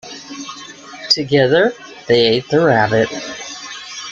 Together 1.11 1.71
they 2.07 2.25
ate 2.25 2.49
the 2.49 2.59
rabbit. 2.59 3.07